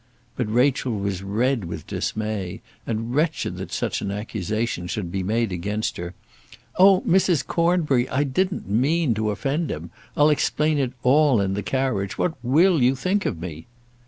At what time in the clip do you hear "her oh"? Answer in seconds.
5.97-7.01